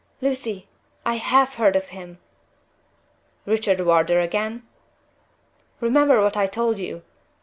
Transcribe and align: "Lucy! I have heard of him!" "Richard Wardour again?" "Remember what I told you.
"Lucy! 0.19 0.67
I 1.05 1.17
have 1.17 1.53
heard 1.53 1.75
of 1.75 1.89
him!" 1.89 2.17
"Richard 3.45 3.81
Wardour 3.81 4.19
again?" 4.19 4.63
"Remember 5.79 6.23
what 6.23 6.35
I 6.35 6.47
told 6.47 6.79
you. 6.79 7.03